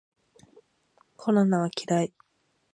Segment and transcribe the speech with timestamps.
[1.15, 2.11] コロナは嫌い